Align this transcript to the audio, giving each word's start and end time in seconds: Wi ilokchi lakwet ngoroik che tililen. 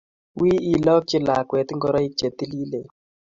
Wi 0.39 0.49
ilokchi 0.73 1.17
lakwet 1.27 1.67
ngoroik 1.75 2.13
che 2.19 2.27
tililen. 2.37 2.85